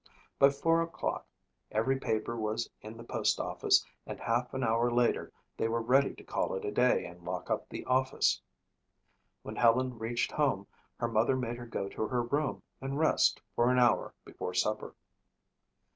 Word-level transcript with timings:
By 0.39 0.49
four 0.49 0.81
o'clock 0.81 1.27
every 1.71 1.99
paper 1.99 2.35
was 2.35 2.67
in 2.81 2.97
the 2.97 3.03
postoffice 3.03 3.85
and 4.07 4.19
half 4.19 4.51
an 4.51 4.63
hour 4.63 4.89
later 4.89 5.31
they 5.57 5.67
were 5.67 5.79
ready 5.83 6.15
to 6.15 6.23
call 6.23 6.55
it 6.55 6.65
a 6.65 6.71
day 6.71 7.05
and 7.05 7.21
lock 7.21 7.51
up 7.51 7.69
the 7.69 7.85
office. 7.85 8.41
When 9.43 9.57
Helen 9.57 9.99
reached 9.99 10.31
home 10.31 10.65
her 10.97 11.07
mother 11.07 11.37
made 11.37 11.57
her 11.57 11.67
go 11.67 11.87
to 11.87 12.07
her 12.07 12.23
room 12.23 12.63
and 12.81 12.97
rest 12.97 13.43
for 13.55 13.69
an 13.71 13.77
hour 13.77 14.15
before 14.25 14.55
supper. 14.55 14.95